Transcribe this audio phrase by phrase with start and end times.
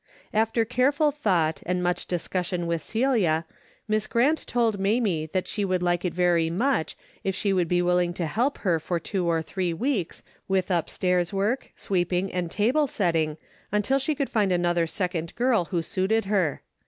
[0.31, 3.45] 300 A DAILY RATE:^ After careful thought, and much discussion with Celia,
[3.87, 7.83] Miss Grant told Mamie that she would like it very much, if she would be
[7.83, 12.49] will ing to help her for two or three weeks, with upstairs work, sweeping and
[12.49, 13.37] table setting,
[13.71, 16.63] un til she could find another second girl who suited her.